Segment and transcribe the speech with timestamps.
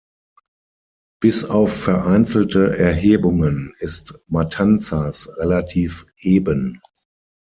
[1.21, 6.81] Bis auf vereinzelte Erhebungen ist Matanzas relativ eben.